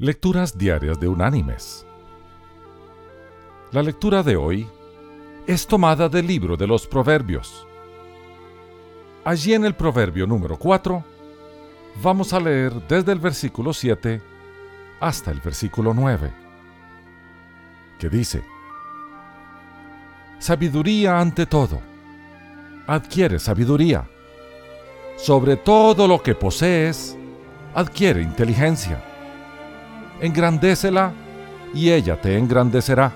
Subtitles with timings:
[0.00, 1.84] Lecturas Diarias de Unánimes.
[3.72, 4.64] La lectura de hoy
[5.44, 7.66] es tomada del libro de los Proverbios.
[9.24, 11.04] Allí en el Proverbio número 4
[12.00, 14.22] vamos a leer desde el versículo 7
[15.00, 16.32] hasta el versículo 9,
[17.98, 18.44] que dice,
[20.38, 21.80] Sabiduría ante todo.
[22.86, 24.08] Adquiere sabiduría.
[25.16, 27.18] Sobre todo lo que posees,
[27.74, 29.07] adquiere inteligencia
[30.20, 31.12] engrandécela
[31.74, 33.12] y ella te engrandecerá,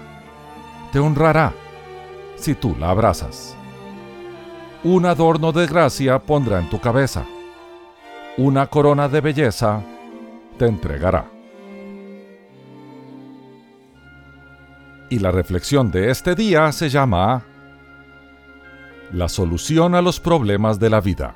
[0.93, 1.53] te honrará
[2.37, 3.57] si tú la abrazas.
[4.85, 7.25] Un adorno de gracia pondrá en tu cabeza,
[8.37, 9.83] una corona de belleza
[10.59, 11.27] te entregará.
[15.09, 17.43] Y la reflexión de este día se llama
[19.13, 21.35] La solución a los problemas de la vida.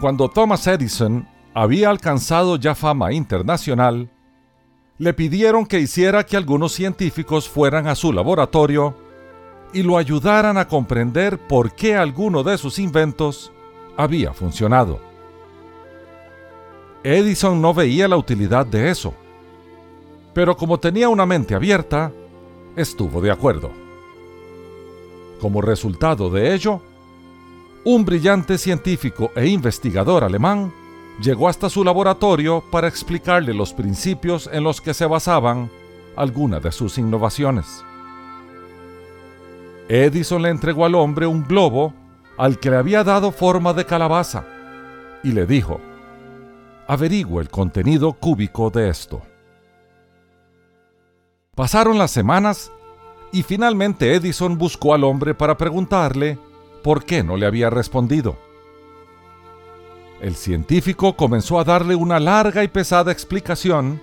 [0.00, 1.26] Cuando Thomas Edison
[1.60, 4.08] había alcanzado ya fama internacional,
[4.96, 8.94] le pidieron que hiciera que algunos científicos fueran a su laboratorio
[9.72, 13.50] y lo ayudaran a comprender por qué alguno de sus inventos
[13.96, 15.00] había funcionado.
[17.02, 19.12] Edison no veía la utilidad de eso,
[20.34, 22.12] pero como tenía una mente abierta,
[22.76, 23.72] estuvo de acuerdo.
[25.40, 26.80] Como resultado de ello,
[27.82, 30.72] un brillante científico e investigador alemán
[31.20, 35.70] llegó hasta su laboratorio para explicarle los principios en los que se basaban
[36.16, 37.84] algunas de sus innovaciones.
[39.88, 41.94] Edison le entregó al hombre un globo
[42.36, 44.44] al que le había dado forma de calabaza
[45.22, 45.80] y le dijo,
[46.86, 49.22] averigüe el contenido cúbico de esto.
[51.54, 52.70] Pasaron las semanas
[53.32, 56.38] y finalmente Edison buscó al hombre para preguntarle
[56.82, 58.38] por qué no le había respondido.
[60.20, 64.00] El científico comenzó a darle una larga y pesada explicación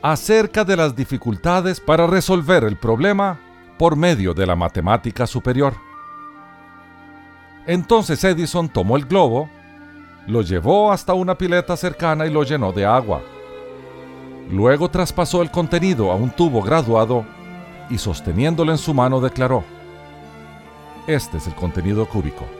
[0.00, 3.40] acerca de las dificultades para resolver el problema
[3.76, 5.74] por medio de la matemática superior.
[7.66, 9.50] Entonces Edison tomó el globo,
[10.26, 13.20] lo llevó hasta una pileta cercana y lo llenó de agua.
[14.50, 17.24] Luego traspasó el contenido a un tubo graduado
[17.88, 19.64] y sosteniéndolo en su mano declaró,
[21.06, 22.59] este es el contenido cúbico.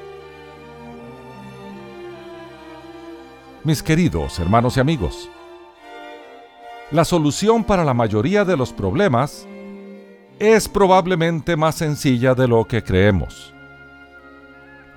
[3.65, 5.29] Mis queridos hermanos y amigos.
[6.91, 9.47] La solución para la mayoría de los problemas
[10.39, 13.55] es probablemente más sencilla de lo que creemos.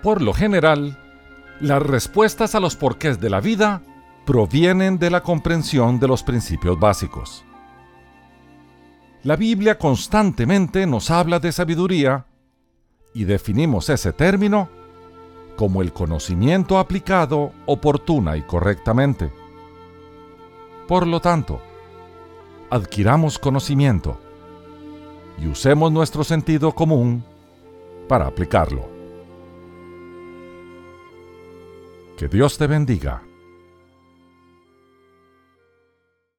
[0.02, 0.98] Por lo general,
[1.60, 3.82] las respuestas a los porqués de la vida
[4.26, 7.44] provienen de la comprensión de los principios básicos.
[9.24, 12.26] La Biblia constantemente nos habla de sabiduría
[13.14, 14.70] y definimos ese término
[15.56, 19.32] como el conocimiento aplicado oportuna y correctamente.
[20.88, 21.62] Por lo tanto,
[22.70, 24.18] adquiramos conocimiento
[25.38, 27.24] y usemos nuestro sentido común
[28.08, 28.88] para aplicarlo.
[32.18, 33.24] Que Dios te bendiga.